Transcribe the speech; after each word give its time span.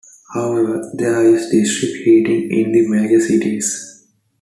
However, 0.33 0.91
there 0.95 1.21
is 1.31 1.51
district 1.51 2.03
heating 2.05 2.51
in 2.51 2.71
the 2.71 2.87
major 2.87 3.19
cities. 3.23 4.07